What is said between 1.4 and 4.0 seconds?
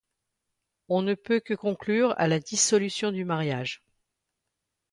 conclure à la dissolution du mariage.